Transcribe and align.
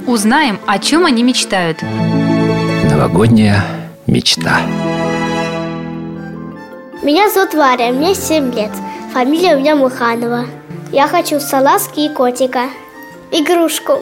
Узнаем, 0.08 0.59
о 0.67 0.80
чем 0.80 1.05
они 1.05 1.23
мечтают. 1.23 1.81
Новогодняя 1.81 3.65
мечта. 4.08 4.61
Меня 7.02 7.30
зовут 7.30 7.53
Варя, 7.53 7.91
мне 7.91 8.15
7 8.15 8.53
лет. 8.53 8.71
Фамилия 9.13 9.55
у 9.55 9.59
меня 9.59 9.75
Муханова. 9.75 10.45
Я 10.91 11.08
хочу 11.08 11.39
салазки 11.39 12.02
и 12.02 12.09
котика. 12.09 12.69
Игрушку. 13.31 13.99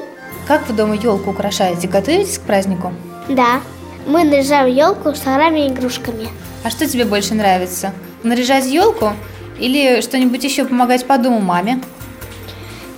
Как 0.47 0.67
вы 0.67 0.73
дома 0.73 0.95
елку 0.95 1.31
украшаете? 1.31 1.87
Готовитесь 1.87 2.37
к 2.37 2.41
празднику? 2.41 2.93
Да. 3.29 3.61
Мы 4.05 4.23
наряжаем 4.23 4.67
елку 4.73 5.13
шарами 5.15 5.65
и 5.65 5.69
игрушками. 5.69 6.27
А 6.63 6.69
что 6.69 6.87
тебе 6.87 7.05
больше 7.05 7.33
нравится? 7.35 7.93
Наряжать 8.23 8.65
елку 8.65 9.13
или 9.59 10.01
что-нибудь 10.01 10.43
еще 10.43 10.65
помогать 10.65 11.05
по 11.05 11.17
дому 11.17 11.39
маме? 11.39 11.81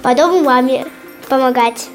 По 0.02 0.16
дому 0.16 0.44
маме 0.44 0.86
помогать. 1.30 1.88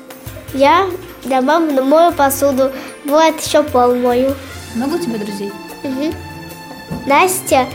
Я 0.54 0.86
для 1.24 1.40
мамы 1.40 1.82
мою 1.82 2.12
посуду. 2.12 2.70
Бывает 3.04 3.40
еще 3.40 3.62
пол 3.62 3.94
мою. 3.94 4.34
Много 4.74 4.96
у 4.96 4.98
тебя 4.98 5.18
друзей? 5.18 5.52
Угу. 5.82 6.12
Настя, 7.06 7.66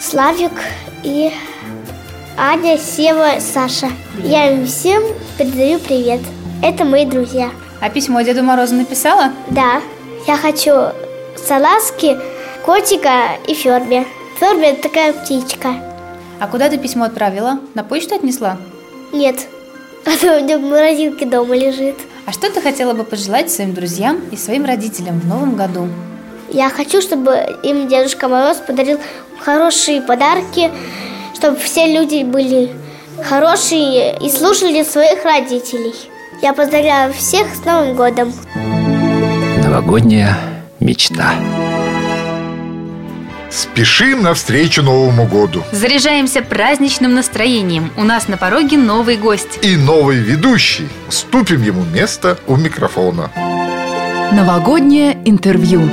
Славик 0.00 0.52
и 1.02 1.32
Аня, 2.36 2.78
Сева, 2.78 3.40
Саша. 3.40 3.90
Я 4.22 4.52
им 4.52 4.66
всем 4.66 5.02
передаю 5.38 5.78
привет. 5.78 6.20
Это 6.62 6.84
мои 6.84 7.04
друзья. 7.04 7.50
А 7.80 7.90
письмо 7.90 8.22
Деду 8.22 8.42
Морозу 8.42 8.74
написала? 8.74 9.32
Да. 9.50 9.82
Я 10.26 10.36
хочу 10.36 10.72
салазки, 11.36 12.18
котика 12.64 13.36
и 13.46 13.54
Ферби. 13.54 14.06
Ферби– 14.40 14.62
это 14.64 14.82
такая 14.82 15.12
птичка. 15.12 15.74
А 16.40 16.46
куда 16.48 16.68
ты 16.68 16.78
письмо 16.78 17.04
отправила? 17.04 17.60
На 17.74 17.84
почту 17.84 18.14
отнесла? 18.14 18.56
Нет. 19.12 19.46
Оно 20.04 20.36
у 20.36 20.40
меня 20.40 20.58
в 20.58 20.62
морозилке 20.62 21.26
дома 21.26 21.56
лежит. 21.56 21.96
А 22.26 22.32
что 22.32 22.50
ты 22.50 22.60
хотела 22.60 22.92
бы 22.92 23.04
пожелать 23.04 23.50
своим 23.50 23.74
друзьям 23.74 24.20
и 24.32 24.36
своим 24.36 24.64
родителям 24.64 25.20
в 25.20 25.26
новом 25.26 25.56
году? 25.56 25.88
Я 26.48 26.70
хочу, 26.70 27.00
чтобы 27.00 27.58
им 27.62 27.88
Дедушка 27.88 28.28
Мороз 28.28 28.58
подарил 28.58 28.98
хорошие 29.38 30.00
подарки, 30.00 30.70
чтобы 31.34 31.56
все 31.58 31.86
люди 31.86 32.22
были 32.24 32.74
хорошие 33.24 34.16
и 34.18 34.30
слушали 34.30 34.82
своих 34.82 35.24
родителей. 35.24 35.94
Я 36.42 36.52
поздравляю 36.52 37.12
всех 37.12 37.54
с 37.54 37.64
Новым 37.64 37.94
годом! 37.96 38.32
Новогодняя 39.62 40.36
мечта. 40.80 41.34
Спешим 43.50 44.22
навстречу 44.22 44.82
Новому 44.82 45.26
году. 45.26 45.62
Заряжаемся 45.72 46.42
праздничным 46.42 47.14
настроением. 47.14 47.90
У 47.96 48.04
нас 48.04 48.28
на 48.28 48.36
пороге 48.36 48.76
новый 48.76 49.16
гость. 49.16 49.58
И 49.62 49.76
новый 49.76 50.18
ведущий. 50.18 50.88
Уступим 51.08 51.62
ему 51.62 51.82
место 51.84 52.36
у 52.46 52.56
микрофона. 52.56 53.30
Новогоднее 54.32 55.16
интервью. 55.24 55.88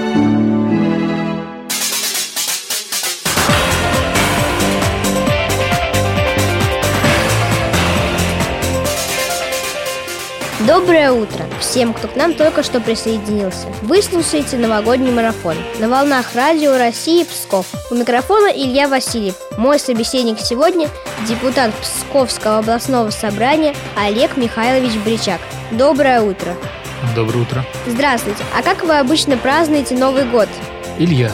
Доброе 10.67 11.11
утро 11.11 11.43
всем, 11.59 11.93
кто 11.93 12.07
к 12.07 12.15
нам 12.15 12.33
только 12.35 12.63
что 12.63 12.79
присоединился. 12.79 13.67
Вы 13.81 14.01
слушаете 14.01 14.55
новогодний 14.55 15.11
марафон 15.11 15.57
на 15.79 15.89
волнах 15.89 16.35
радио 16.35 16.77
России 16.77 17.25
Псков. 17.25 17.65
У 17.91 17.95
микрофона 17.95 18.47
Илья 18.47 18.87
Васильев. 18.87 19.35
Мой 19.57 19.77
собеседник 19.77 20.39
сегодня– 20.39 20.87
депутат 21.27 21.73
Псковского 21.73 22.59
областного 22.59 23.09
собрания 23.09 23.75
Олег 23.97 24.37
Михайлович 24.37 24.93
Бричак. 25.03 25.41
Доброе 25.71 26.21
утро. 26.21 26.55
Доброе 27.13 27.41
утро. 27.41 27.65
Здравствуйте. 27.85 28.41
А 28.57 28.61
как 28.61 28.85
вы 28.85 28.97
обычно 28.97 29.35
празднуете 29.35 29.95
Новый 29.95 30.23
год? 30.23 30.47
Илья, 30.97 31.33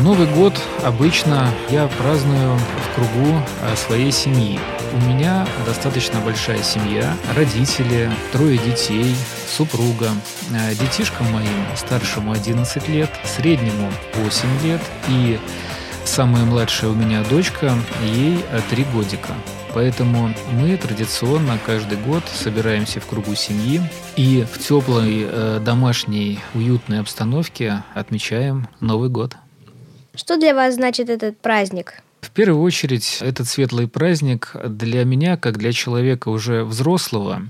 Новый 0.00 0.26
год 0.26 0.54
обычно 0.84 1.48
я 1.68 1.86
праздную 1.98 2.56
в 2.56 2.94
кругу 2.94 3.42
своей 3.76 4.10
семьи. 4.10 4.58
У 4.92 4.98
меня 5.08 5.46
достаточно 5.66 6.20
большая 6.20 6.62
семья, 6.64 7.14
родители, 7.36 8.10
трое 8.32 8.58
детей, 8.58 9.14
супруга. 9.48 10.08
Детишкам 10.80 11.30
моим 11.32 11.76
старшему 11.76 12.32
11 12.32 12.88
лет, 12.88 13.08
среднему 13.24 13.88
8 14.14 14.48
лет 14.64 14.80
и 15.08 15.38
самая 16.04 16.44
младшая 16.44 16.90
у 16.90 16.94
меня 16.94 17.22
дочка, 17.30 17.72
ей 18.02 18.44
3 18.70 18.84
годика. 18.92 19.32
Поэтому 19.72 20.34
мы 20.52 20.76
традиционно 20.76 21.56
каждый 21.64 21.96
год 21.98 22.24
собираемся 22.26 22.98
в 22.98 23.06
кругу 23.06 23.36
семьи 23.36 23.80
и 24.16 24.44
в 24.52 24.58
теплой 24.58 25.24
э, 25.30 25.60
домашней 25.64 26.40
уютной 26.54 26.98
обстановке 26.98 27.84
отмечаем 27.94 28.68
Новый 28.80 29.08
год. 29.08 29.36
Что 30.16 30.36
для 30.36 30.54
вас 30.54 30.74
значит 30.74 31.08
этот 31.08 31.38
праздник? 31.38 32.02
В 32.20 32.30
первую 32.30 32.62
очередь, 32.62 33.18
этот 33.20 33.48
светлый 33.48 33.88
праздник 33.88 34.54
для 34.64 35.04
меня, 35.04 35.36
как 35.36 35.58
для 35.58 35.72
человека 35.72 36.28
уже 36.28 36.64
взрослого, 36.64 37.42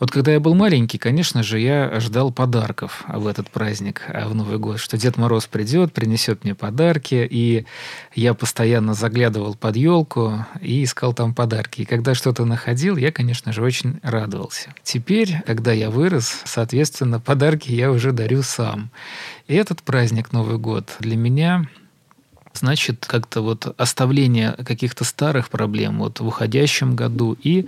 вот 0.00 0.10
когда 0.10 0.32
я 0.32 0.40
был 0.40 0.54
маленький, 0.54 0.96
конечно 0.96 1.42
же, 1.42 1.60
я 1.60 2.00
ждал 2.00 2.32
подарков 2.32 3.04
в 3.06 3.26
этот 3.26 3.50
праздник, 3.50 4.02
а, 4.08 4.28
в 4.28 4.34
Новый 4.34 4.56
год, 4.56 4.80
что 4.80 4.96
Дед 4.96 5.18
Мороз 5.18 5.46
придет, 5.46 5.92
принесет 5.92 6.42
мне 6.42 6.54
подарки, 6.54 7.28
и 7.30 7.66
я 8.14 8.32
постоянно 8.32 8.94
заглядывал 8.94 9.54
под 9.54 9.76
елку 9.76 10.46
и 10.62 10.84
искал 10.84 11.12
там 11.12 11.34
подарки. 11.34 11.82
И 11.82 11.84
когда 11.84 12.14
что-то 12.14 12.46
находил, 12.46 12.96
я, 12.96 13.12
конечно 13.12 13.52
же, 13.52 13.62
очень 13.62 14.00
радовался. 14.02 14.74
Теперь, 14.82 15.42
когда 15.44 15.72
я 15.72 15.90
вырос, 15.90 16.40
соответственно, 16.46 17.20
подарки 17.20 17.70
я 17.70 17.90
уже 17.92 18.12
дарю 18.12 18.42
сам. 18.42 18.90
И 19.48 19.54
этот 19.54 19.82
праздник 19.82 20.32
Новый 20.32 20.56
год 20.56 20.88
для 21.00 21.16
меня 21.16 21.66
значит 22.54 23.06
как-то 23.06 23.42
вот 23.42 23.74
оставление 23.76 24.52
каких-то 24.52 25.04
старых 25.04 25.48
проблем 25.50 25.98
вот 25.98 26.20
в 26.20 26.26
уходящем 26.26 26.96
году 26.96 27.36
и 27.42 27.66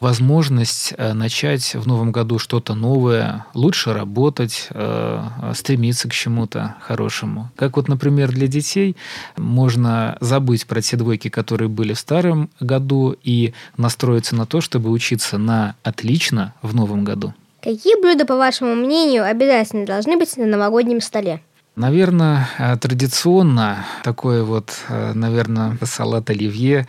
возможность 0.00 0.94
э, 0.96 1.12
начать 1.12 1.74
в 1.74 1.86
новом 1.86 2.12
году 2.12 2.38
что-то 2.38 2.74
новое, 2.74 3.46
лучше 3.54 3.92
работать, 3.92 4.68
э, 4.70 5.22
стремиться 5.54 6.08
к 6.08 6.12
чему-то 6.12 6.76
хорошему. 6.80 7.50
Как 7.56 7.76
вот, 7.76 7.88
например, 7.88 8.30
для 8.30 8.46
детей 8.46 8.96
можно 9.36 10.16
забыть 10.20 10.66
про 10.66 10.80
те 10.80 10.96
двойки, 10.96 11.28
которые 11.28 11.68
были 11.68 11.92
в 11.92 11.98
старом 11.98 12.50
году, 12.60 13.16
и 13.22 13.54
настроиться 13.76 14.36
на 14.36 14.46
то, 14.46 14.60
чтобы 14.60 14.90
учиться 14.90 15.38
на 15.38 15.74
отлично 15.82 16.54
в 16.62 16.74
новом 16.74 17.04
году. 17.04 17.34
Какие 17.60 18.00
блюда, 18.00 18.24
по 18.24 18.36
вашему 18.36 18.74
мнению, 18.76 19.24
обязательно 19.24 19.84
должны 19.84 20.16
быть 20.16 20.36
на 20.36 20.46
новогоднем 20.46 21.00
столе? 21.00 21.40
Наверное, 21.78 22.48
э, 22.58 22.76
традиционно 22.76 23.86
такой 24.02 24.42
вот, 24.42 24.72
э, 24.88 25.12
наверное, 25.14 25.78
салат 25.84 26.28
оливье, 26.28 26.88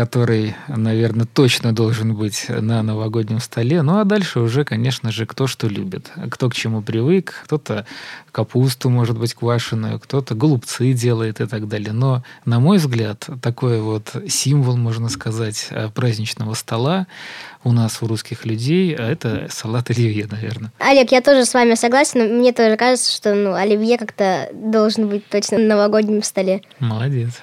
который, 0.00 0.54
наверное, 0.66 1.26
точно 1.26 1.74
должен 1.74 2.14
быть 2.14 2.46
на 2.48 2.82
новогоднем 2.82 3.38
столе. 3.38 3.82
Ну 3.82 3.98
а 3.98 4.04
дальше 4.04 4.40
уже, 4.40 4.64
конечно 4.64 5.12
же, 5.12 5.26
кто 5.26 5.46
что 5.46 5.68
любит. 5.68 6.10
Кто 6.30 6.48
к 6.48 6.54
чему 6.54 6.80
привык, 6.80 7.34
кто-то 7.44 7.84
капусту, 8.32 8.88
может 8.88 9.18
быть, 9.18 9.34
квашеную, 9.34 10.00
кто-то 10.00 10.34
голубцы 10.34 10.94
делает 10.94 11.42
и 11.42 11.46
так 11.46 11.68
далее. 11.68 11.92
Но, 11.92 12.24
на 12.46 12.60
мой 12.60 12.78
взгляд, 12.78 13.28
такой 13.42 13.82
вот 13.82 14.16
символ, 14.26 14.78
можно 14.78 15.10
сказать, 15.10 15.66
э, 15.68 15.90
праздничного 15.90 16.54
стола 16.54 17.06
у 17.62 17.72
нас, 17.72 17.98
у 18.00 18.06
русских 18.06 18.46
людей, 18.46 18.94
а 18.94 19.06
это 19.06 19.48
салат 19.50 19.90
оливье, 19.90 20.26
наверное. 20.30 20.72
Олег, 20.78 21.12
я 21.12 21.20
тоже 21.20 21.44
с 21.44 21.52
вами 21.52 21.74
согласен. 21.74 22.38
Мне 22.38 22.54
тоже 22.54 22.78
кажется, 22.78 23.14
что 23.14 23.34
ну, 23.34 23.52
оливье 23.52 23.98
как-то 23.98 24.48
должен 24.54 25.08
быть 25.08 25.28
точно 25.28 25.58
на 25.58 25.66
новогоднем 25.66 26.22
столе. 26.22 26.62
Молодец. 26.78 27.42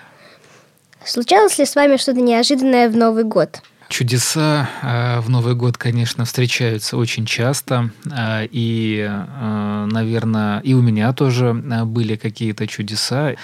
Случалось 1.07 1.57
ли 1.57 1.65
с 1.65 1.75
вами 1.75 1.95
что-то 1.95 2.19
неожиданное 2.19 2.89
в 2.89 2.98
Новый 2.98 3.24
год? 3.24 3.62
Чудеса 3.88 4.69
э, 4.83 5.21
в 5.21 5.30
Новый 5.30 5.56
год, 5.56 5.77
конечно, 5.77 6.25
встречаются 6.25 6.98
очень 6.98 7.25
часто. 7.25 7.92
Э, 8.12 8.45
и, 8.51 9.07
э, 9.09 9.88
наверное, 9.89 10.59
и 10.59 10.74
у 10.74 10.81
меня 10.81 11.13
тоже 11.13 11.54
были 11.54 12.18
какие-то 12.18 12.68
чудеса. 12.68 13.36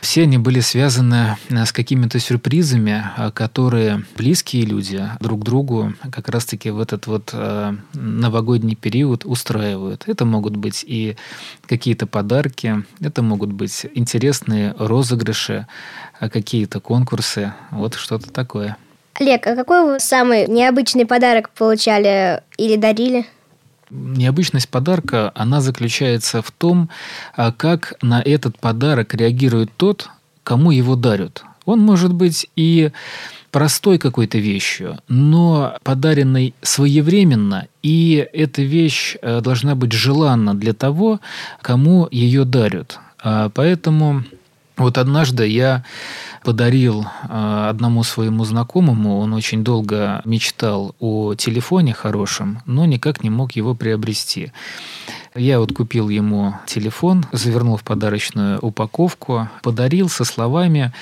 Все 0.00 0.22
они 0.22 0.38
были 0.38 0.60
связаны 0.60 1.36
э, 1.48 1.64
с 1.64 1.72
какими-то 1.72 2.18
сюрпризами, 2.18 3.04
э, 3.16 3.30
которые 3.32 4.04
близкие 4.16 4.64
люди 4.64 5.04
друг 5.20 5.44
другу 5.44 5.92
как 6.12 6.28
раз-таки 6.28 6.70
в 6.70 6.80
этот 6.80 7.06
вот 7.06 7.30
э, 7.32 7.74
новогодний 7.94 8.76
период 8.76 9.24
устраивают. 9.24 10.04
Это 10.06 10.24
могут 10.24 10.56
быть 10.56 10.84
и 10.86 11.16
какие-то 11.66 12.06
подарки, 12.06 12.84
это 13.00 13.22
могут 13.22 13.52
быть 13.52 13.86
интересные 13.94 14.74
розыгрыши, 14.78 15.66
какие-то 16.20 16.80
конкурсы, 16.80 17.52
вот 17.70 17.94
что-то 17.94 18.30
такое. 18.30 18.76
Олег, 19.14 19.46
а 19.46 19.56
какой 19.56 19.84
вы 19.84 20.00
самый 20.00 20.46
необычный 20.46 21.04
подарок 21.04 21.50
получали 21.50 22.42
или 22.56 22.76
дарили? 22.76 23.26
Необычность 23.90 24.68
подарка, 24.68 25.32
она 25.34 25.60
заключается 25.60 26.42
в 26.42 26.50
том, 26.50 26.90
а, 27.36 27.52
как 27.52 27.94
на 28.02 28.20
этот 28.20 28.58
подарок 28.58 29.14
реагирует 29.14 29.70
тот, 29.76 30.10
кому 30.42 30.70
его 30.70 30.96
дарят. 30.96 31.44
Он 31.64 31.80
может 31.80 32.12
быть 32.12 32.48
и 32.56 32.90
простой 33.50 33.98
какой-то 33.98 34.38
вещью, 34.38 34.98
но 35.08 35.76
подаренной 35.82 36.54
своевременно, 36.62 37.66
и 37.82 38.26
эта 38.32 38.62
вещь 38.62 39.16
э, 39.20 39.40
должна 39.40 39.74
быть 39.74 39.92
желанна 39.92 40.54
для 40.54 40.74
того, 40.74 41.20
кому 41.62 42.08
ее 42.10 42.44
дарят. 42.44 42.98
А, 43.22 43.48
поэтому 43.50 44.24
вот 44.76 44.96
однажды 44.96 45.46
я 45.46 45.84
подарил 46.44 47.06
а, 47.22 47.68
одному 47.70 48.02
своему 48.04 48.44
знакомому, 48.44 49.18
он 49.18 49.32
очень 49.32 49.64
долго 49.64 50.22
мечтал 50.24 50.94
о 50.98 51.34
телефоне 51.34 51.92
хорошем, 51.92 52.62
но 52.66 52.84
никак 52.84 53.22
не 53.22 53.30
мог 53.30 53.52
его 53.52 53.74
приобрести. 53.74 54.52
Я 55.34 55.60
вот 55.60 55.72
купил 55.72 56.08
ему 56.08 56.54
телефон, 56.66 57.24
завернул 57.32 57.76
в 57.76 57.84
подарочную 57.84 58.58
упаковку, 58.60 59.48
подарил 59.62 60.08
со 60.08 60.24
словами, 60.24 60.92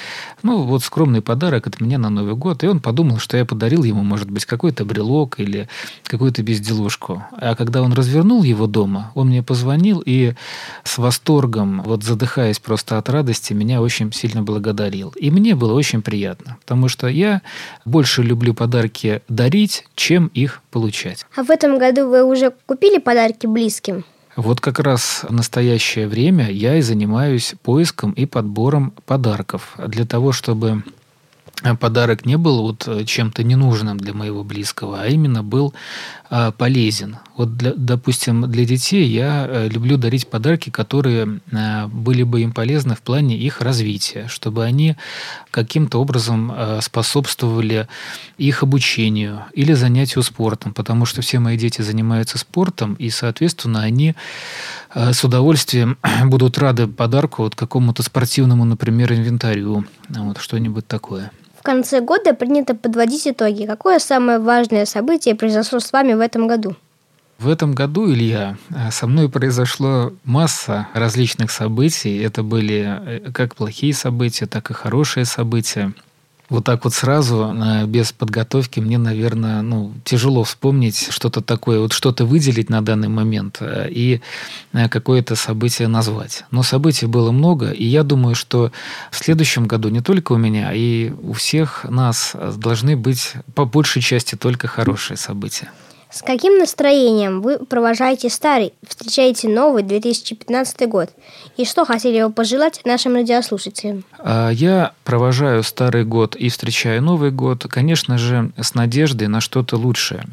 ну 0.43 0.63
вот 0.63 0.83
скромный 0.83 1.23
подарок 1.23 1.67
от 1.67 1.81
меня 1.81 1.99
на 1.99 2.11
Новый 2.11 2.35
год. 2.35 2.65
И 2.65 2.67
он 2.67 2.81
подумал, 2.81 3.19
что 3.19 3.37
я 3.37 3.45
подарил 3.45 3.85
ему, 3.85 4.03
может 4.03 4.31
быть, 4.31 4.45
какой-то 4.45 4.85
брелок 4.85 5.39
или 5.39 5.69
какую-то 6.05 6.43
безделушку. 6.43 7.23
А 7.33 7.55
когда 7.55 7.83
он 7.83 7.93
развернул 7.93 8.43
его 8.43 8.67
дома, 8.67 9.13
он 9.15 9.29
мне 9.29 9.43
позвонил 9.43 10.03
и 10.05 10.35
с 10.85 10.99
восторгом, 10.99 11.83
вот 11.83 12.03
задыхаясь 12.03 12.59
просто 12.59 12.99
от 12.99 13.09
радости, 13.09 13.53
меня 13.53 13.81
очень 13.81 14.13
сильно 14.13 14.43
благодарил. 14.43 15.13
И 15.17 15.31
мне 15.31 15.55
было 15.55 15.73
очень 15.73 16.03
приятно, 16.03 16.57
потому 16.61 16.89
что 16.89 17.07
я 17.07 17.43
больше 17.85 18.23
люблю 18.23 18.55
подарки 18.55 19.23
дарить, 19.29 19.87
чем 19.95 20.27
их 20.29 20.63
получать. 20.71 21.25
А 21.37 21.43
в 21.43 21.51
этом 21.51 21.79
году 21.79 22.09
вы 22.09 22.25
уже 22.25 22.53
купили 22.67 22.99
подарки 22.99 23.47
близким? 23.47 24.05
Вот 24.37 24.61
как 24.61 24.79
раз 24.81 25.25
в 25.27 25.33
настоящее 25.33 26.07
время 26.07 26.51
я 26.51 26.77
и 26.77 26.83
занимаюсь 26.83 27.55
поиском 27.63 28.13
и 28.13 28.27
подбором 28.27 28.93
подарков 29.07 29.75
для 29.79 30.05
того, 30.05 30.33
чтобы 30.33 30.83
подарок 31.81 32.27
не 32.27 32.37
был 32.37 32.63
вот 32.63 32.87
э, 32.87 33.05
чем-то 33.05 33.43
ненужным 33.43 33.97
для 33.99 34.13
моего 34.13 34.45
близкого, 34.45 35.01
а 35.01 35.07
именно 35.07 35.43
был 35.43 35.75
а, 36.29 36.51
полезен. 36.51 37.19
Вот, 37.37 37.57
для, 37.57 37.73
допустим, 37.75 38.51
для 38.51 38.65
детей 38.65 39.07
я 39.07 39.47
э, 39.49 39.69
люблю 39.69 39.97
дарить 39.97 40.29
подарки, 40.29 40.71
которые 40.71 41.41
а, 41.53 41.87
были 41.87 42.25
бы 42.25 42.43
им 42.43 42.53
полезны 42.53 42.97
в 42.97 43.01
плане 43.01 43.39
их 43.39 43.61
развития, 43.61 44.27
чтобы 44.29 44.65
они 44.65 44.97
каким-то 45.53 46.01
образом 46.01 46.53
а, 46.53 46.81
способствовали 46.83 47.87
их 48.39 48.63
обучению 48.65 49.45
или 49.53 49.73
занятию 49.73 50.23
спортом, 50.25 50.75
потому 50.75 51.07
что 51.07 51.23
все 51.23 51.39
мои 51.39 51.57
дети 51.57 51.81
занимаются 51.81 52.39
спортом, 52.39 52.95
и, 52.95 53.09
соответственно, 53.09 53.83
они 53.83 54.15
с 54.95 55.23
удовольствием 55.25 55.97
будут 56.25 56.59
рады 56.59 56.89
подарку 56.89 57.45
вот 57.45 57.55
какому-то 57.55 58.03
спортивному, 58.03 58.65
например, 58.65 59.13
инвентарю, 59.13 59.87
вот 60.09 60.39
что-нибудь 60.39 60.87
такое 60.89 61.31
конце 61.67 62.01
года 62.01 62.33
принято 62.33 62.75
подводить 62.77 63.27
итоги. 63.27 63.67
Какое 63.67 63.99
самое 63.99 64.39
важное 64.39 64.87
событие 64.87 65.35
произошло 65.35 65.81
с 65.81 65.93
вами 65.93 66.15
в 66.15 66.21
этом 66.21 66.47
году? 66.47 66.77
В 67.39 67.51
этом 67.51 67.75
году, 67.75 68.11
Илья, 68.11 68.57
со 68.91 69.07
мной 69.07 69.29
произошло 69.29 70.13
масса 70.25 70.87
различных 70.95 71.51
событий. 71.51 72.17
Это 72.19 72.43
были 72.43 72.79
э, 72.87 73.33
как 73.33 73.57
плохие 73.57 73.93
события, 73.93 74.47
так 74.47 74.71
и 74.71 74.75
хорошие 74.75 75.27
события 75.27 75.93
вот 76.49 76.65
так 76.65 76.85
вот 76.85 76.95
сразу, 76.95 77.55
без 77.87 78.13
подготовки, 78.13 78.81
мне, 78.81 78.99
наверное, 78.99 79.63
ну, 79.63 79.93
тяжело 80.05 80.45
вспомнить 80.45 81.09
что-то 81.11 81.41
такое, 81.41 81.81
вот 81.81 81.93
что-то 81.93 82.25
выделить 82.25 82.71
на 82.71 82.83
данный 82.83 83.09
момент 83.09 83.59
э, 83.61 83.89
и 83.91 84.21
э, 84.73 84.89
какое-то 84.89 85.37
событие 85.37 85.89
назвать. 85.89 86.45
Но 86.51 86.63
событий 86.63 87.07
было 87.07 87.33
много, 87.33 87.71
и 87.71 87.85
я 87.85 88.03
думаю, 88.03 88.35
что 88.35 88.71
в 89.11 89.17
следующем 89.17 89.67
году 89.67 89.89
не 89.89 90.01
только 90.01 90.33
у 90.33 90.37
меня, 90.37 90.73
и 90.73 91.13
у 91.23 91.33
всех 91.33 91.85
нас 91.85 92.35
должны 92.57 92.97
быть 92.97 93.33
по 93.55 93.65
большей 93.65 94.03
части 94.03 94.37
только 94.37 94.69
хорошие 94.69 95.17
события. 95.17 95.71
С 96.11 96.23
каким 96.23 96.59
настроением 96.59 97.43
вы 97.43 97.59
провожаете 97.59 98.31
старый, 98.31 98.73
встречаете 98.87 99.49
новый 99.49 99.83
2015 99.83 100.89
год? 100.89 101.11
И 101.57 101.65
что 101.65 101.85
хотели 101.85 102.23
бы 102.23 102.33
пожелать 102.33 102.81
нашим 102.85 103.15
радиослушателям? 103.15 104.05
А, 104.19 104.51
я 104.51 104.93
провожаю 105.05 105.63
старый 105.65 106.05
год 106.05 106.37
и 106.37 106.49
встречаю 106.49 107.03
Новый 107.03 107.31
год, 107.31 107.67
конечно 107.69 108.19
же, 108.19 108.53
с 108.57 108.75
надеждой 108.75 109.27
на 109.29 109.41
что-то 109.41 109.77
лучшее. 109.77 110.25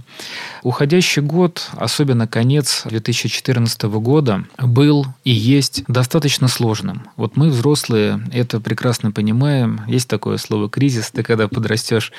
Уходящий 0.62 1.22
год, 1.22 1.70
особенно 1.74 2.28
конец 2.28 2.84
2014 2.86 3.84
года, 3.84 4.46
был 4.58 5.06
и 5.24 5.31
есть 5.31 5.84
достаточно 5.88 6.48
сложным. 6.48 7.08
Вот 7.18 7.36
мы, 7.36 7.50
взрослые, 7.50 8.24
это 8.31 8.60
прекрасно 8.60 9.12
понимаем. 9.12 9.81
Есть 9.88 10.08
такое 10.08 10.38
слово 10.38 10.70
«кризис». 10.70 11.12
Ты 11.12 11.24
когда 11.24 11.48
подрастешь, 11.48 12.12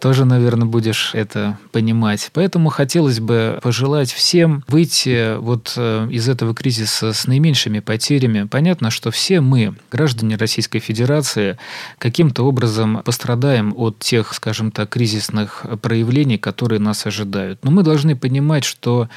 тоже, 0.00 0.24
наверное, 0.24 0.66
будешь 0.66 1.14
это 1.14 1.58
понимать. 1.72 2.30
Поэтому 2.32 2.70
хотелось 2.88 3.20
бы 3.20 3.58
пожелать 3.62 4.10
всем 4.10 4.64
выйти 4.66 5.36
вот 5.36 5.74
э, 5.76 6.08
из 6.10 6.26
этого 6.26 6.54
кризиса 6.54 7.12
с 7.12 7.26
наименьшими 7.26 7.80
потерями. 7.80 8.44
Понятно, 8.44 8.90
что 8.90 9.10
все 9.10 9.42
мы, 9.42 9.74
граждане 9.92 10.36
Российской 10.36 10.78
Федерации, 10.78 11.58
каким-то 11.98 12.44
образом 12.44 13.02
пострадаем 13.04 13.74
от 13.76 13.98
тех, 13.98 14.32
скажем 14.32 14.70
так, 14.70 14.88
кризисных 14.88 15.66
проявлений, 15.82 16.38
которые 16.38 16.80
нас 16.80 17.04
ожидают. 17.04 17.62
Но 17.62 17.70
мы 17.70 17.82
должны 17.82 18.16
понимать, 18.16 18.64
что 18.64 19.10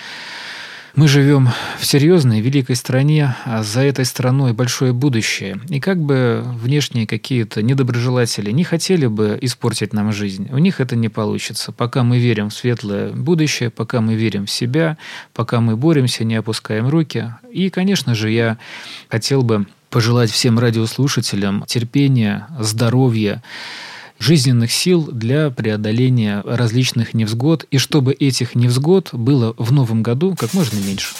мы 0.95 1.07
живем 1.07 1.49
в 1.79 1.85
серьезной, 1.85 2.41
великой 2.41 2.75
стране, 2.75 3.35
а 3.45 3.63
за 3.63 3.81
этой 3.81 4.05
страной 4.05 4.53
большое 4.53 4.93
будущее. 4.93 5.59
И 5.69 5.79
как 5.79 5.99
бы 5.99 6.43
внешние 6.45 7.07
какие-то 7.07 7.61
недоброжелатели 7.61 8.51
не 8.51 8.63
хотели 8.63 9.05
бы 9.07 9.37
испортить 9.41 9.93
нам 9.93 10.11
жизнь, 10.11 10.49
у 10.51 10.57
них 10.57 10.81
это 10.81 10.95
не 10.95 11.09
получится. 11.09 11.71
Пока 11.71 12.03
мы 12.03 12.19
верим 12.19 12.49
в 12.49 12.53
светлое 12.53 13.11
будущее, 13.11 13.69
пока 13.69 14.01
мы 14.01 14.15
верим 14.15 14.45
в 14.45 14.51
себя, 14.51 14.97
пока 15.33 15.61
мы 15.61 15.77
боремся, 15.77 16.23
не 16.23 16.35
опускаем 16.35 16.87
руки. 16.87 17.33
И, 17.51 17.69
конечно 17.69 18.13
же, 18.13 18.29
я 18.29 18.57
хотел 19.09 19.43
бы 19.43 19.65
пожелать 19.89 20.31
всем 20.31 20.57
радиослушателям 20.59 21.65
терпения, 21.67 22.47
здоровья, 22.59 23.43
жизненных 24.21 24.71
сил 24.71 25.09
для 25.11 25.49
преодоления 25.49 26.43
различных 26.45 27.13
невзгод, 27.13 27.65
и 27.71 27.77
чтобы 27.77 28.13
этих 28.13 28.55
невзгод 28.55 29.09
было 29.13 29.55
в 29.57 29.71
новом 29.71 30.03
году 30.03 30.35
как 30.37 30.53
можно 30.53 30.77
меньше. 30.77 31.15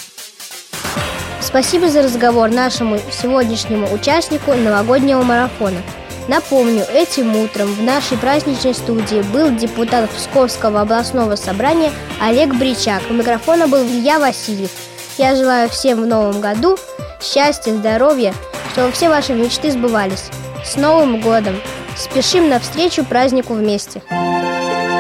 Спасибо 1.41 1.89
за 1.89 2.03
разговор 2.03 2.50
нашему 2.51 3.00
сегодняшнему 3.12 3.91
участнику 3.91 4.53
новогоднего 4.53 5.24
марафона. 5.24 5.81
Напомню, 6.27 6.84
этим 6.93 7.36
утром 7.36 7.74
в 7.74 7.81
нашей 7.81 8.17
праздничной 8.17 8.75
студии 8.75 9.24
был 9.34 9.53
депутат 9.58 10.10
Псковского 10.12 10.81
областного 10.81 11.36
собрания 11.36 11.91
Олег 12.22 12.53
Бричак. 12.53 13.01
У 13.10 13.13
микрофона 13.13 13.67
был 13.67 13.84
Илья 13.84 14.20
Васильев. 14.20 14.70
Я 15.17 15.36
желаю 15.36 15.70
всем 15.70 16.03
в 16.03 16.05
новом 16.05 16.39
году 16.39 16.77
счастья, 17.20 17.75
здоровья, 17.75 18.34
чтобы 18.72 18.91
все 18.91 19.10
ваши 19.10 19.34
мечты 19.34 19.72
сбывались. 19.72 20.29
С 20.63 20.77
Новым 20.77 21.20
годом! 21.20 21.55
Спешим 22.01 22.50
навстречу 22.50 23.05
празднику 23.05 23.53
вместе. 23.53 24.01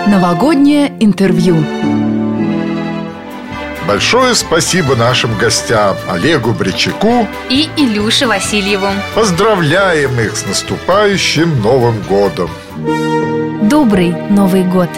Новогоднее 0.05 0.93
интервью. 0.99 1.57
Большое 3.87 4.35
спасибо 4.35 4.95
нашим 4.95 5.35
гостям 5.35 5.95
Олегу 6.07 6.51
Бричаку. 6.51 7.27
И 7.49 7.67
Илюше 7.75 8.27
Васильеву. 8.27 8.85
Поздравляем 9.15 10.19
их 10.19 10.37
с 10.37 10.45
наступающим 10.45 11.59
Новым 11.63 11.99
годом. 12.03 12.51
Добрый 13.63 14.15
Новый 14.29 14.63
год. 14.63 14.89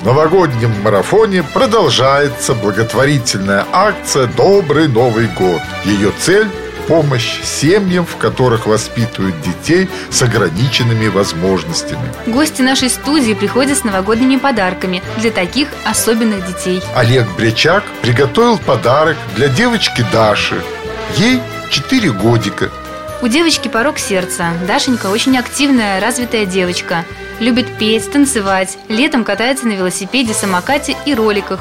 В 0.00 0.06
новогоднем 0.06 0.72
марафоне 0.82 1.42
продолжается 1.42 2.54
благотворительная 2.54 3.66
акция 3.72 4.26
«Добрый 4.26 4.88
Новый 4.88 5.26
год». 5.26 5.60
Ее 5.84 6.12
цель– 6.18 6.48
помощь 6.88 7.42
семьям, 7.42 8.04
в 8.04 8.16
которых 8.16 8.66
воспитывают 8.66 9.40
детей 9.40 9.88
с 10.10 10.22
ограниченными 10.22 11.08
возможностями. 11.08 12.12
Гости 12.26 12.62
нашей 12.62 12.90
студии 12.90 13.34
приходят 13.34 13.78
с 13.78 13.84
новогодними 13.84 14.36
подарками 14.36 15.02
для 15.18 15.30
таких 15.30 15.68
особенных 15.84 16.46
детей. 16.46 16.82
Олег 16.94 17.26
Брячак 17.36 17.84
приготовил 18.02 18.58
подарок 18.58 19.16
для 19.36 19.48
девочки 19.48 20.04
Даши. 20.12 20.62
Ей 21.16 21.40
4 21.70 22.12
годика. 22.12 22.70
У 23.22 23.28
девочки 23.28 23.68
порог 23.68 23.98
сердца. 23.98 24.52
Дашенька 24.66 25.06
очень 25.06 25.38
активная, 25.38 26.00
развитая 26.00 26.44
девочка. 26.44 27.04
Любит 27.38 27.78
петь, 27.78 28.10
танцевать. 28.10 28.78
Летом 28.88 29.24
катается 29.24 29.66
на 29.66 29.72
велосипеде, 29.72 30.34
самокате 30.34 30.96
и 31.06 31.14
роликах. 31.14 31.60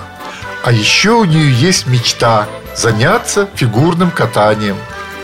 А 0.64 0.72
еще 0.72 1.12
у 1.12 1.26
нее 1.26 1.52
есть 1.54 1.88
мечта– 1.88 2.48
заняться 2.76 3.50
фигурным 3.56 4.12
катанием. 4.12 4.78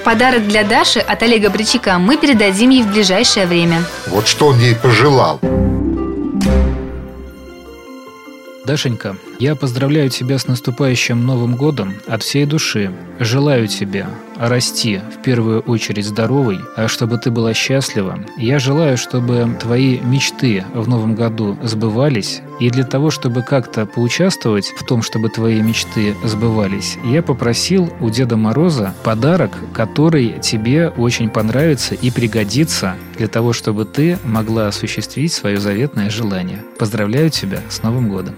Подарок 0.07 0.47
для 0.47 0.63
Даши 0.63 0.99
от 0.99 1.21
Олега 1.21 1.49
Бричака 1.49 1.99
мы 1.99 2.15
передадим 2.15 2.69
ей 2.69 2.81
в 2.81 2.93
ближайшее 2.93 3.45
время. 3.45 3.83
Вот 4.07 4.25
что 4.25 4.47
он 4.47 4.57
ей 4.57 4.73
пожелал. 4.73 5.37
Дашенька, 8.65 9.17
я 9.37 9.57
поздравляю 9.57 10.09
тебя 10.09 10.37
с 10.37 10.47
наступающим 10.47 11.25
Новым 11.25 11.57
годом 11.57 11.95
от 12.07 12.23
всей 12.23 12.45
души. 12.45 12.93
Желаю 13.19 13.67
тебе 13.67 14.07
расти 14.37 15.01
в 15.13 15.21
первую 15.23 15.59
очередь 15.59 16.05
здоровой, 16.05 16.59
а 16.77 16.87
чтобы 16.87 17.17
ты 17.17 17.29
была 17.29 17.53
счастлива. 17.53 18.17
Я 18.37 18.59
желаю, 18.59 18.95
чтобы 18.95 19.57
твои 19.59 19.99
мечты 19.99 20.63
в 20.73 20.87
Новом 20.87 21.15
году 21.15 21.57
сбывались. 21.63 22.41
И 22.59 22.71
для 22.71 22.83
того, 22.83 23.11
чтобы 23.11 23.43
как-то 23.43 23.85
поучаствовать 23.85 24.73
в 24.75 24.83
том, 24.83 25.03
чтобы 25.03 25.29
твои 25.29 25.61
мечты 25.61 26.15
сбывались, 26.23 26.97
я 27.05 27.21
попросил 27.21 27.93
у 27.99 28.09
Деда 28.09 28.35
Мороза 28.35 28.95
подарок, 29.03 29.51
который 29.73 30.39
тебе 30.41 30.89
очень 30.89 31.29
понравится 31.29 31.93
и 31.93 32.09
пригодится 32.09 32.95
для 33.17 33.27
того, 33.27 33.53
чтобы 33.53 33.85
ты 33.85 34.17
могла 34.23 34.67
осуществить 34.67 35.33
свое 35.33 35.57
заветное 35.57 36.09
желание. 36.09 36.63
Поздравляю 36.79 37.29
тебя 37.29 37.61
с 37.69 37.83
Новым 37.83 38.09
годом! 38.09 38.35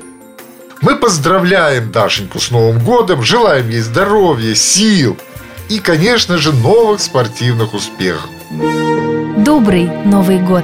Мы 0.82 0.96
поздравляем 0.96 1.92
Дашеньку 1.92 2.40
с 2.40 2.52
Новым 2.52 2.84
годом, 2.84 3.22
желаем 3.22 3.70
ей 3.70 3.82
здоровья, 3.82 4.56
сил 4.56 5.18
и, 5.70 5.80
конечно 5.80 6.38
же, 6.38 6.54
новых 6.54 7.02
спортивных 7.02 7.74
успехов. 7.74 8.30
Добрый 9.38 9.90
Новый 10.06 10.40
год. 10.40 10.64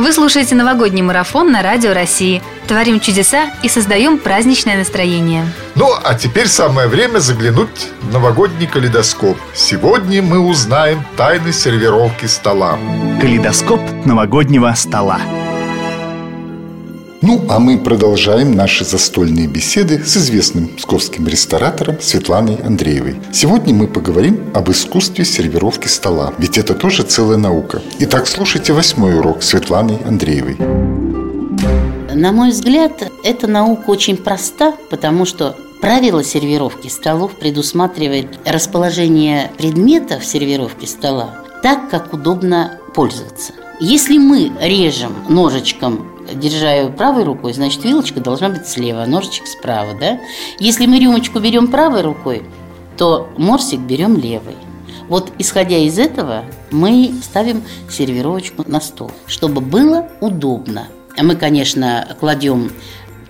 Вы 0.00 0.14
слушаете 0.14 0.54
новогодний 0.54 1.02
марафон 1.02 1.52
на 1.52 1.60
Радио 1.60 1.92
России. 1.92 2.42
Творим 2.66 3.00
чудеса 3.00 3.50
и 3.62 3.68
создаем 3.68 4.16
праздничное 4.16 4.78
настроение. 4.78 5.44
Ну, 5.74 5.90
а 6.02 6.14
теперь 6.14 6.48
самое 6.48 6.88
время 6.88 7.18
заглянуть 7.18 7.88
в 8.00 8.10
новогодний 8.10 8.66
калейдоскоп. 8.66 9.36
Сегодня 9.54 10.22
мы 10.22 10.38
узнаем 10.38 11.04
тайны 11.18 11.52
сервировки 11.52 12.24
стола. 12.24 12.78
Калейдоскоп 13.20 14.06
новогоднего 14.06 14.72
стола. 14.74 15.20
Ну, 17.22 17.44
а 17.50 17.58
мы 17.58 17.78
продолжаем 17.78 18.52
наши 18.52 18.84
застольные 18.84 19.46
беседы 19.46 20.02
с 20.02 20.16
известным 20.16 20.68
псковским 20.68 21.28
ресторатором 21.28 22.00
Светланой 22.00 22.56
Андреевой. 22.56 23.16
Сегодня 23.30 23.74
мы 23.74 23.88
поговорим 23.88 24.50
об 24.54 24.70
искусстве 24.70 25.26
сервировки 25.26 25.86
стола, 25.86 26.32
ведь 26.38 26.56
это 26.56 26.74
тоже 26.74 27.02
целая 27.02 27.36
наука. 27.36 27.82
Итак, 27.98 28.26
слушайте 28.26 28.72
восьмой 28.72 29.18
урок 29.18 29.42
Светланы 29.42 29.98
Андреевой. 30.06 30.56
На 32.14 32.32
мой 32.32 32.50
взгляд, 32.50 33.10
эта 33.22 33.46
наука 33.46 33.90
очень 33.90 34.16
проста, 34.16 34.74
потому 34.88 35.26
что 35.26 35.56
Правило 35.80 36.22
сервировки 36.22 36.88
столов 36.88 37.32
предусматривает 37.36 38.38
расположение 38.44 39.50
предметов 39.56 40.26
сервировки 40.26 40.84
стола 40.84 41.40
так, 41.62 41.88
как 41.90 42.12
удобно 42.12 42.78
пользоваться. 42.94 43.54
Если 43.80 44.18
мы 44.18 44.52
режем 44.60 45.14
ножичком 45.28 46.09
держа 46.34 46.72
ее 46.72 46.88
правой 46.88 47.24
рукой, 47.24 47.52
значит, 47.52 47.84
вилочка 47.84 48.20
должна 48.20 48.48
быть 48.48 48.66
слева, 48.66 49.02
а 49.02 49.06
ножичек 49.06 49.46
справа, 49.46 49.94
да? 49.98 50.20
Если 50.58 50.86
мы 50.86 50.98
рюмочку 50.98 51.38
берем 51.40 51.68
правой 51.68 52.02
рукой, 52.02 52.42
то 52.96 53.28
морсик 53.36 53.80
берем 53.80 54.16
левой. 54.16 54.56
Вот 55.08 55.32
исходя 55.38 55.76
из 55.76 55.98
этого, 55.98 56.44
мы 56.70 57.12
ставим 57.22 57.62
сервировочку 57.88 58.64
на 58.66 58.80
стол, 58.80 59.10
чтобы 59.26 59.60
было 59.60 60.08
удобно. 60.20 60.86
Мы, 61.20 61.34
конечно, 61.34 62.16
кладем 62.20 62.70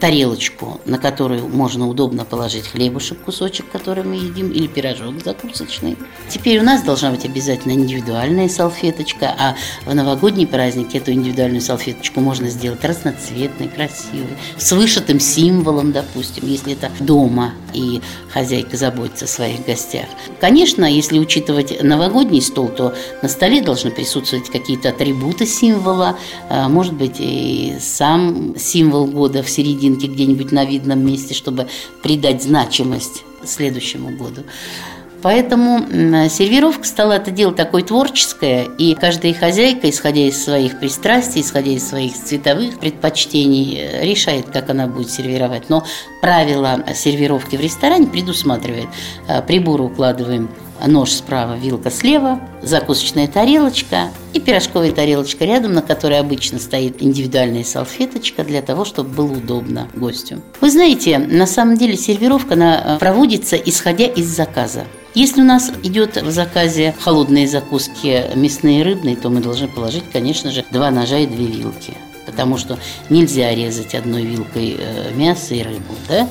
тарелочку, 0.01 0.81
на 0.87 0.99
которую 0.99 1.49
можно 1.49 1.87
удобно 1.87 2.25
положить 2.25 2.67
хлебушек, 2.67 3.21
кусочек, 3.21 3.67
который 3.71 4.03
мы 4.03 4.17
едим, 4.17 4.51
или 4.51 4.67
пирожок 4.67 5.23
закусочный. 5.23 5.97
Теперь 6.29 6.59
у 6.59 6.63
нас 6.63 6.83
должна 6.83 7.11
быть 7.11 7.25
обязательно 7.25 7.73
индивидуальная 7.73 8.49
салфеточка, 8.49 9.35
а 9.39 9.57
в 9.85 9.95
новогодний 9.95 10.47
праздник 10.47 10.95
эту 10.95 11.13
индивидуальную 11.13 11.61
салфеточку 11.61 12.21
можно 12.21 12.49
сделать 12.49 12.83
разноцветной, 12.85 13.69
красивой, 13.69 14.37
с 14.57 14.73
вышитым 14.73 15.21
символом, 15.21 15.93
допустим, 15.93 16.47
если 16.47 16.73
это 16.73 16.91
дома 16.99 17.53
и 17.75 18.01
хозяйка 18.33 18.77
заботится 18.77 19.27
о 19.27 19.29
своих 19.29 19.67
гостях. 19.67 20.07
Конечно, 20.41 20.85
если 20.87 21.19
учитывать 21.19 21.83
новогодний 21.83 22.41
стол, 22.41 22.69
то 22.69 22.95
на 23.23 23.29
столе 23.29 23.61
должны 23.61 23.91
присутствовать 23.91 24.49
какие-то 24.49 24.91
атрибуты 24.91 25.47
символа, 25.47 26.17
а, 26.49 26.69
может 26.69 26.95
быть, 26.95 27.17
и 27.19 27.75
сам 27.81 28.55
символ 28.57 29.07
года 29.07 29.43
в 29.43 29.51
середине 29.51 29.91
картинки 29.91 30.07
где-нибудь 30.07 30.53
на 30.53 30.65
видном 30.65 31.05
месте, 31.05 31.35
чтобы 31.35 31.69
придать 32.03 32.43
значимость 32.43 33.25
следующему 33.45 34.11
году. 34.17 34.45
Поэтому 35.23 35.81
сервировка 36.29 36.85
стола– 36.85 37.17
это 37.17 37.31
дело 37.31 37.53
такое 37.53 37.83
творческое, 37.83 38.65
и 38.79 38.95
каждая 38.95 39.35
хозяйка, 39.35 39.91
исходя 39.91 40.23
из 40.23 40.43
своих 40.43 40.79
пристрастий, 40.81 41.43
исходя 41.43 41.73
из 41.73 41.87
своих 41.87 42.15
цветовых 42.15 42.79
предпочтений, 42.79 43.79
э, 43.79 44.07
решает, 44.07 44.51
как 44.51 44.71
она 44.71 44.87
будет 44.87 45.11
сервировать. 45.11 45.69
Но 45.69 45.85
правила 46.23 46.85
сервировки 46.95 47.57
в 47.57 47.61
ресторане 47.61 48.07
предусматривает. 48.07 48.89
Э, 49.29 49.43
приборы 49.43 49.85
укладываем 49.85 50.49
нож 50.87 51.13
справа, 51.13 51.57
вилка 51.57 51.91
слева, 51.91 52.41
закусочная 52.63 53.29
тарелочка 53.29 54.11
и 54.33 54.41
пирожковая 54.41 54.93
тарелочка 54.93 55.45
рядом, 55.45 55.73
на 55.73 55.83
которой 55.83 56.19
обычно 56.19 56.59
стоит 56.59 57.03
индивидуальная 57.03 57.65
салфеточка 57.65 58.45
для 58.45 58.63
того, 58.63 58.85
чтобы 58.85 59.11
было 59.11 59.33
удобно 59.33 59.89
гостю. 59.95 60.41
Вы 60.61 60.71
знаете, 60.71 61.19
на 61.19 61.47
самом 61.47 61.77
деле 61.77 61.97
сервировка 61.97 62.55
она 62.55 62.97
э, 62.97 62.99
проводится 62.99 63.57
исходя 63.57 64.07
из 64.07 64.27
заказа. 64.27 64.85
Если 65.15 65.41
у 65.41 65.45
нас 65.45 65.73
идет 65.83 66.23
в 66.23 66.31
заказе 66.31 66.95
холодные 67.01 67.49
закуски 67.49 68.25
мясные 68.37 68.81
и 68.81 68.83
рыбные, 68.85 69.17
то 69.17 69.29
мы 69.29 69.41
должны 69.41 69.67
положить, 69.67 70.05
конечно 70.13 70.53
же, 70.53 70.65
два 70.71 70.91
ножа 70.91 71.19
и 71.19 71.27
две 71.27 71.47
вилки 71.47 71.95
потому 72.31 72.57
что 72.59 72.79
нельзя 73.09 73.55
резать 73.55 73.95
одной 73.95 74.23
вилкой 74.23 74.77
э, 74.79 75.13
мясо 75.15 75.55
и 75.55 75.63
рыбу. 75.63 75.95
Да? 76.09 76.29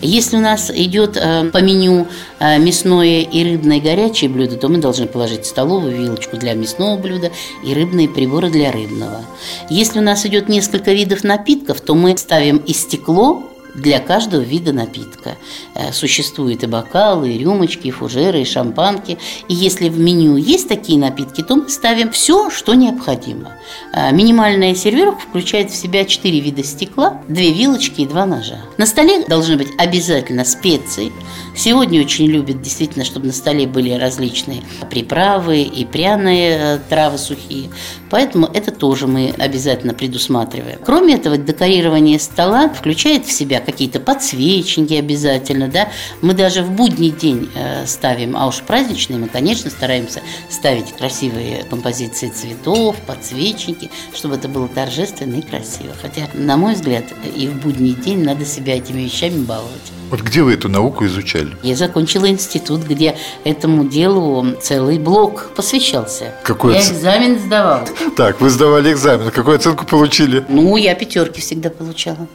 Если 0.00 0.36
у 0.36 0.40
нас 0.40 0.70
идет 0.70 1.16
э, 1.16 1.50
по 1.50 1.58
меню 1.58 2.08
э, 2.38 2.58
мясное 2.58 3.20
и 3.20 3.44
рыбное 3.44 3.80
горячее 3.80 4.30
блюдо, 4.30 4.56
то 4.56 4.68
мы 4.68 4.78
должны 4.78 5.06
положить 5.06 5.46
столовую 5.46 5.96
вилочку 5.96 6.36
для 6.36 6.54
мясного 6.54 6.96
блюда 6.96 7.30
и 7.64 7.74
рыбные 7.74 8.08
приборы 8.08 8.50
для 8.50 8.72
рыбного. 8.72 9.24
Если 9.68 9.98
у 9.98 10.02
нас 10.02 10.24
идет 10.26 10.48
несколько 10.48 10.92
видов 10.92 11.22
напитков, 11.22 11.80
то 11.80 11.94
мы 11.94 12.16
ставим 12.16 12.56
и 12.58 12.72
стекло, 12.72 13.51
для 13.74 14.00
каждого 14.00 14.42
вида 14.42 14.72
напитка. 14.72 15.36
Э, 15.74 15.92
существуют 15.92 16.62
и 16.62 16.66
бокалы, 16.66 17.32
и 17.32 17.38
рюмочки, 17.38 17.88
и 17.88 17.90
фужеры, 17.90 18.42
и 18.42 18.44
шампанки. 18.44 19.18
И 19.48 19.54
если 19.54 19.88
в 19.88 19.98
меню 19.98 20.36
есть 20.36 20.68
такие 20.68 20.98
напитки, 20.98 21.42
то 21.42 21.56
мы 21.56 21.68
ставим 21.68 22.10
все, 22.10 22.50
что 22.50 22.74
необходимо. 22.74 23.52
Э, 23.92 24.12
минимальная 24.12 24.74
сервировка 24.74 25.22
включает 25.22 25.70
в 25.70 25.76
себя 25.76 26.04
4 26.04 26.40
вида 26.40 26.62
стекла, 26.62 27.22
2 27.28 27.36
вилочки 27.36 28.02
и 28.02 28.06
2 28.06 28.26
ножа. 28.26 28.58
На 28.76 28.86
столе 28.86 29.24
должны 29.26 29.56
быть 29.56 29.68
обязательно 29.78 30.44
специи. 30.44 31.12
Сегодня 31.56 32.00
очень 32.00 32.26
любят 32.26 32.60
действительно, 32.62 33.04
чтобы 33.04 33.26
на 33.26 33.32
столе 33.32 33.66
были 33.66 33.92
различные 33.92 34.62
приправы 34.90 35.62
и 35.62 35.84
пряные 35.84 36.58
э, 36.58 36.78
травы 36.88 37.18
сухие. 37.18 37.70
Поэтому 38.10 38.46
это 38.46 38.70
тоже 38.70 39.06
мы 39.06 39.34
обязательно 39.38 39.94
предусматриваем. 39.94 40.78
Кроме 40.84 41.14
этого, 41.14 41.38
декорирование 41.38 42.18
стола 42.18 42.68
включает 42.68 43.24
в 43.24 43.32
себя 43.32 43.61
какие-то 43.62 44.00
подсвечники 44.00 44.94
обязательно, 44.94 45.68
да. 45.68 45.88
Мы 46.20 46.34
даже 46.34 46.62
в 46.62 46.70
будний 46.70 47.10
день 47.10 47.50
э, 47.54 47.86
ставим, 47.86 48.36
а 48.36 48.46
уж 48.46 48.60
праздничные 48.60 49.18
мы, 49.18 49.28
конечно, 49.28 49.70
стараемся 49.70 50.20
ставить 50.50 50.92
красивые 50.92 51.64
композиции 51.70 52.28
цветов, 52.28 52.96
подсвечники, 53.06 53.90
чтобы 54.14 54.34
это 54.36 54.48
было 54.48 54.68
торжественно 54.68 55.36
и 55.36 55.42
красиво. 55.42 55.94
Хотя, 56.00 56.28
на 56.34 56.56
мой 56.56 56.74
взгляд, 56.74 57.04
и 57.36 57.48
в 57.48 57.60
будний 57.62 57.94
день 57.94 58.24
надо 58.24 58.44
себя 58.44 58.76
этими 58.76 59.02
вещами 59.02 59.44
баловать. 59.44 59.70
Вот 60.10 60.20
где 60.20 60.42
вы 60.42 60.52
эту 60.52 60.68
науку 60.68 61.06
изучали? 61.06 61.56
Я 61.62 61.74
закончила 61.74 62.28
институт, 62.28 62.82
где 62.82 63.16
этому 63.44 63.84
делу 63.84 64.46
целый 64.60 64.98
блок 64.98 65.52
посвящался. 65.56 66.34
Какой 66.42 66.74
я 66.74 66.80
оц- 66.80 66.92
экзамен 66.92 67.38
сдавал. 67.38 67.88
Так, 68.16 68.40
вы 68.42 68.50
сдавали 68.50 68.92
экзамен. 68.92 69.30
Какую 69.30 69.56
оценку 69.56 69.86
получили? 69.86 70.44
Ну, 70.48 70.76
я 70.76 70.94
пятерки 70.94 71.40
всегда 71.40 71.70
получала. 71.70 72.28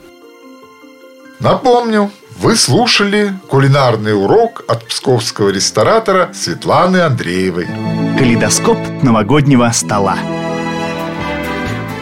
Напомню, 1.39 2.11
вы 2.39 2.55
слушали 2.55 3.33
кулинарный 3.47 4.19
урок 4.19 4.63
от 4.67 4.87
псковского 4.87 5.49
ресторатора 5.49 6.31
Светланы 6.33 6.97
Андреевой. 6.97 7.67
Калейдоскоп 8.17 8.77
новогоднего 9.03 9.69
стола. 9.71 10.17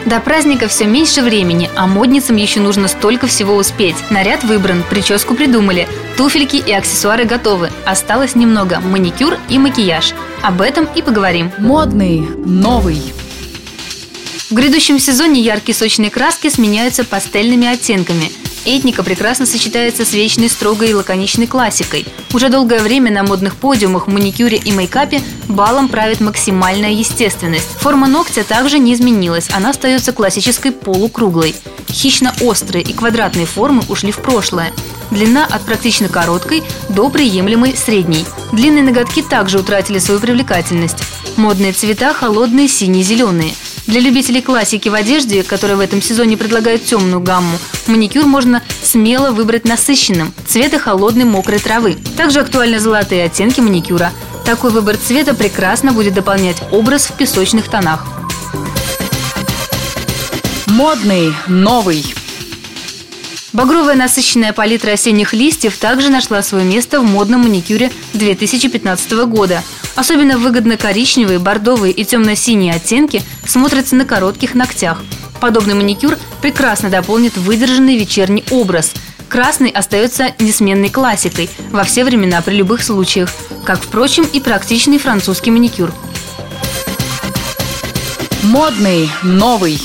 До 0.06 0.20
праздника 0.20 0.68
все 0.68 0.86
меньше 0.86 1.20
времени, 1.20 1.68
а 1.76 1.86
модницам 1.86 2.36
еще 2.36 2.60
нужно 2.60 2.88
столько 2.88 3.26
всего 3.26 3.56
успеть. 3.56 3.96
Наряд 4.08 4.42
выбран, 4.44 4.84
прическу 4.88 5.34
придумали, 5.34 5.86
туфельки 6.16 6.56
и 6.56 6.72
аксессуары 6.72 7.24
готовы. 7.24 7.70
Осталось 7.84 8.36
немного– 8.36 8.80
маникюр 8.84 9.36
и 9.50 9.58
макияж. 9.58 10.14
Об 10.42 10.62
этом 10.62 10.88
и 10.94 11.02
поговорим. 11.02 11.50
Модный, 11.58 12.20
новый. 12.20 13.02
В 14.48 14.54
грядущем 14.54 14.98
сезоне 14.98 15.40
яркие 15.42 15.76
сочные 15.76 16.10
краски 16.10 16.48
сменяются 16.48 17.04
пастельными 17.04 17.66
оттенками. 17.66 18.30
Этника 18.66 19.04
прекрасно 19.04 19.46
сочетается 19.46 20.04
с 20.04 20.12
вечной 20.12 20.48
строгой 20.48 20.90
и 20.90 20.94
лаконичной 20.94 21.46
классикой. 21.46 22.04
Уже 22.34 22.48
долгое 22.48 22.80
время 22.80 23.12
на 23.12 23.22
модных 23.22 23.54
подиумах, 23.54 24.08
маникюре 24.08 24.58
и 24.58 24.72
мейкапе 24.72 25.22
балом 25.46 25.88
правит 25.88 26.20
максимальная 26.20 26.90
естественность. 26.90 27.68
Форма 27.78 28.08
ногтя 28.08 28.42
также 28.42 28.80
не 28.80 28.94
изменилась, 28.94 29.48
она 29.52 29.70
остается 29.70 30.12
классической 30.12 30.72
полукруглой. 30.72 31.54
Хищно-острые 31.88 32.82
и 32.82 32.92
квадратные 32.92 33.46
формы 33.46 33.84
ушли 33.88 34.10
в 34.10 34.18
прошлое. 34.18 34.72
Длина 35.12 35.46
от 35.46 35.62
практично 35.62 36.08
короткой 36.08 36.64
до 36.88 37.08
приемлемой 37.08 37.76
средней. 37.76 38.26
Длинные 38.50 38.82
ноготки 38.82 39.22
также 39.22 39.60
утратили 39.60 40.00
свою 40.00 40.18
привлекательность. 40.18 41.04
Модные 41.36 41.72
цвета– 41.72 42.12
холодные 42.14 42.66
сине-зеленые– 42.66 43.54
для 43.86 44.00
любителей 44.00 44.42
классики 44.42 44.88
в 44.88 44.94
одежде, 44.94 45.42
которые 45.42 45.76
в 45.76 45.80
этом 45.80 46.02
сезоне 46.02 46.36
предлагают 46.36 46.84
темную 46.84 47.20
гамму, 47.20 47.56
маникюр 47.86 48.26
можно 48.26 48.62
смело 48.82 49.30
выбрать 49.30 49.64
насыщенным– 49.64 50.34
цвета 50.46 50.78
холодной 50.78 51.24
мокрой 51.24 51.60
травы. 51.60 51.96
Также 52.16 52.40
актуальны 52.40 52.80
золотые 52.80 53.24
оттенки 53.24 53.60
маникюра. 53.60 54.12
Такой 54.44 54.70
выбор 54.70 54.96
цвета 54.96 55.34
прекрасно 55.34 55.92
будет 55.92 56.14
дополнять 56.14 56.56
образ 56.72 57.06
в 57.06 57.16
песочных 57.16 57.68
тонах. 57.68 58.04
Модный, 60.66 61.32
новый. 61.46 62.04
Багровая 63.52 63.94
насыщенная 63.94 64.52
палитра 64.52 64.90
осенних 64.90 65.32
листьев 65.32 65.78
также 65.78 66.10
нашла 66.10 66.42
свое 66.42 66.64
место 66.64 67.00
в 67.00 67.04
модном 67.04 67.42
маникюре 67.42 67.90
2015 68.12 69.12
года. 69.26 69.62
Особенно 69.96 70.36
выгодно 70.36 70.76
коричневые, 70.76 71.38
бордовые 71.38 71.92
и 71.92 72.04
темно-синие 72.04 72.74
оттенки 72.74 73.22
смотрятся 73.46 73.96
на 73.96 74.04
коротких 74.04 74.54
ногтях. 74.54 75.02
Подобный 75.40 75.74
маникюр 75.74 76.18
прекрасно 76.42 76.90
дополнит 76.90 77.36
выдержанный 77.38 77.96
вечерний 77.96 78.44
образ. 78.50 78.92
Красный 79.28 79.70
остается 79.70 80.34
несменной 80.38 80.90
классикой 80.90 81.48
во 81.72 81.82
все 81.82 82.04
времена 82.04 82.42
при 82.42 82.54
любых 82.56 82.82
случаях, 82.82 83.30
как, 83.64 83.80
впрочем, 83.80 84.24
и 84.24 84.38
практичный 84.38 84.98
французский 84.98 85.50
маникюр. 85.50 85.92
Модный, 88.42 89.10
новый. 89.22 89.80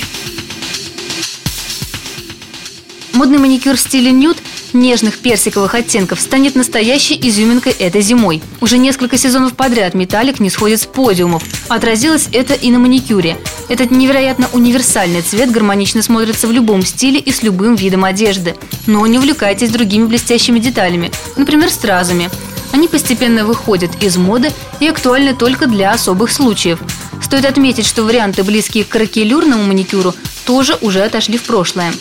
Модный 3.14 3.40
маникюр 3.40 3.76
в 3.76 3.80
стиле 3.80 4.12
нюд 4.12 4.38
нежных 4.74 5.20
персиковых 5.20 5.76
оттенков 5.76 6.20
станет 6.20 6.56
настоящей 6.56 7.20
изюминкой 7.22 7.74
этой 7.74 8.02
зимой. 8.02 8.42
Уже 8.60 8.78
несколько 8.78 9.18
сезонов 9.18 9.54
подряд 9.54 9.94
металлик 9.94 10.40
не 10.40 10.50
сходит 10.50 10.82
с 10.82 10.86
подиумов. 10.86 11.44
Отразилось 11.68 12.28
это 12.32 12.54
и 12.54 12.72
на 12.72 12.80
маникюре. 12.80 13.38
Этот 13.70 13.92
невероятно 13.92 14.50
универсальный 14.54 15.22
цвет 15.22 15.52
гармонично 15.52 16.02
смотрится 16.02 16.48
в 16.48 16.52
любом 16.52 16.84
стиле 16.84 17.20
и 17.20 17.32
с 17.32 17.44
любым 17.44 17.76
видом 17.76 18.04
одежды. 18.04 18.56
Но 18.88 19.06
не 19.08 19.18
увлекайтесь 19.18 19.70
другими 19.72 20.06
блестящими 20.06 20.60
деталями, 20.60 21.12
например, 21.38 21.70
стразами. 21.70 22.30
Они 22.72 22.88
постепенно 22.88 23.46
выходят 23.46 23.92
из 24.02 24.18
моды 24.18 24.52
и 24.80 24.88
актуальны 24.88 25.36
только 25.36 25.68
для 25.68 25.92
особых 25.92 26.32
случаев. 26.32 26.80
Стоит 27.22 27.46
отметить, 27.46 27.86
что 27.86 28.04
варианты, 28.04 28.44
близкие 28.44 28.84
к 28.84 28.90
каракелюрному 28.90 29.64
маникюру, 29.64 30.14
тоже 30.46 30.78
уже 30.82 31.02
отошли 31.04 31.38
в 31.38 31.44
прошлое. 31.44 31.94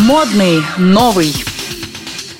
Модный, 0.00 0.62
новый. 0.78 1.34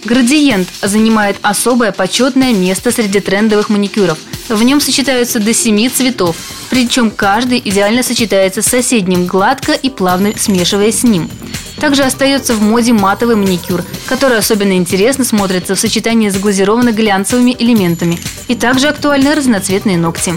Градиент 0.05 0.67
занимает 0.81 1.37
особое 1.43 1.93
почетное 1.93 2.55
место 2.55 2.91
среди 2.91 3.21
трендовых 3.21 3.69
маникюров. 3.69 4.19
В 4.49 4.63
нем 4.63 4.81
сочетаются 4.81 5.41
до 5.41 5.53
семи 5.53 5.91
цветов, 5.91 6.37
причем 6.71 7.11
каждый 7.11 7.61
идеально 7.63 8.03
сочетается 8.03 8.63
с 8.63 8.67
соседним, 8.67 9.27
гладко 9.27 9.73
и 9.73 9.91
плавно 9.91 10.33
смешиваясь 10.39 11.01
с 11.01 11.03
ним. 11.03 11.31
Также 11.79 12.03
остается 12.03 12.55
в 12.55 12.63
моде 12.63 12.95
матовый 12.95 13.37
маникюр, 13.37 13.85
который 14.07 14.39
особенно 14.39 14.73
интересно 14.73 15.25
смотрится 15.25 15.75
в 15.75 15.81
сочетании 15.81 16.31
с 16.31 16.37
глазированно-глянцевыми 16.37 17.55
элементами. 17.59 18.19
И 18.49 18.55
также 18.55 18.89
актуальны 18.89 19.35
разноцветные 19.35 19.99
ногти. 19.99 20.33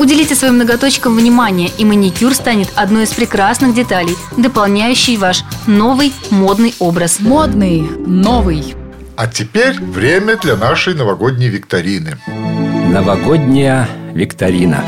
Уделите 0.00 0.34
своим 0.34 0.56
ноготочкам 0.56 1.14
внимание, 1.14 1.70
и 1.76 1.84
маникюр 1.84 2.32
станет 2.32 2.70
одной 2.74 3.04
из 3.04 3.10
прекрасных 3.10 3.74
деталей, 3.74 4.16
дополняющей 4.34 5.18
ваш 5.18 5.44
новый 5.66 6.14
модный 6.30 6.74
образ. 6.78 7.20
Модный, 7.20 7.82
новый. 8.06 8.74
А 9.16 9.26
теперь 9.26 9.78
время 9.78 10.38
для 10.38 10.56
нашей 10.56 10.94
новогодней 10.94 11.48
викторины. 11.48 12.16
Новогодняя 12.26 13.90
викторина. 14.14 14.82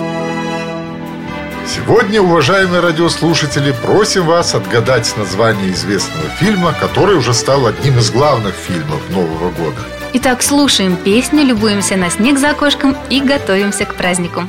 Сегодня, 1.66 2.22
уважаемые 2.22 2.80
радиослушатели, 2.80 3.74
просим 3.82 4.24
вас 4.24 4.54
отгадать 4.54 5.12
название 5.18 5.72
известного 5.72 6.26
фильма, 6.40 6.74
который 6.80 7.16
уже 7.16 7.34
стал 7.34 7.66
одним 7.66 7.98
из 7.98 8.10
главных 8.10 8.54
фильмов 8.54 9.02
Нового 9.10 9.50
года. 9.50 9.76
Итак, 10.14 10.42
слушаем 10.42 10.96
песню, 10.96 11.44
любуемся 11.44 11.96
на 11.96 12.08
снег 12.08 12.38
за 12.38 12.52
окошком 12.52 12.96
и 13.10 13.20
готовимся 13.20 13.84
к 13.84 13.94
празднику. 13.94 14.44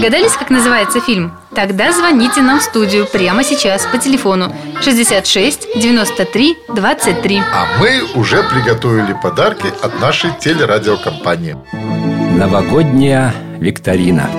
Догадались, 0.00 0.32
как 0.32 0.48
называется 0.48 0.98
фильм? 0.98 1.36
Тогда 1.54 1.92
звоните 1.92 2.40
нам 2.40 2.60
в 2.60 2.62
студию 2.62 3.06
прямо 3.06 3.44
сейчас 3.44 3.84
по 3.84 3.98
телефону 3.98 4.50
66 4.80 5.78
93 5.78 6.56
23. 6.74 7.42
А 7.52 7.66
мы 7.78 8.04
уже 8.14 8.42
приготовили 8.42 9.14
подарки 9.22 9.66
от 9.82 10.00
нашей 10.00 10.30
телерадиокомпании. 10.40 11.54
Новогодняя 12.34 13.34
викторина. 13.58 14.30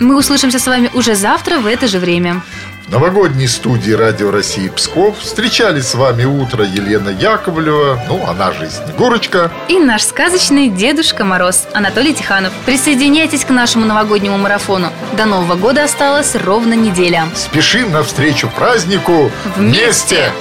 Мы 0.00 0.16
услышимся 0.16 0.58
с 0.58 0.66
вами 0.66 0.90
уже 0.94 1.14
завтра 1.14 1.58
в 1.60 1.66
это 1.66 1.86
же 1.86 2.00
время. 2.00 2.42
Новогодней 2.90 3.48
студии 3.48 3.92
Радио 3.92 4.30
России 4.30 4.70
Псков 4.70 5.18
встречались 5.18 5.88
с 5.88 5.94
вами 5.94 6.24
утро 6.24 6.64
Елена 6.64 7.10
Яковлева, 7.10 8.00
ну, 8.08 8.26
она 8.26 8.50
же 8.52 8.64
и 8.64 8.70
Снегурочка. 8.70 9.50
И 9.68 9.78
наш 9.78 10.04
сказочный 10.04 10.70
Дедушка 10.70 11.22
Мороз 11.22 11.68
Анатолий 11.74 12.14
Тиханов. 12.14 12.50
Присоединяйтесь 12.64 13.44
к 13.44 13.50
нашему 13.50 13.84
новогоднему 13.84 14.38
марафону. 14.38 14.88
До 15.18 15.26
Нового 15.26 15.54
года 15.56 15.84
осталось 15.84 16.34
ровно 16.34 16.72
неделя. 16.72 17.28
Спешим 17.34 17.92
навстречу 17.92 18.48
празднику 18.48 19.30
Вместе! 19.54 20.32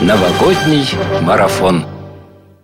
Новогодний 0.00 0.90
марафон. 1.20 1.84